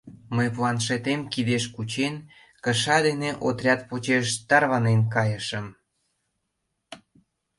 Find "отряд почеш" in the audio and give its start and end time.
3.47-4.27